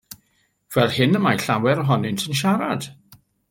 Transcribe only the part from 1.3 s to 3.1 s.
llawer ohonynt yn siarad.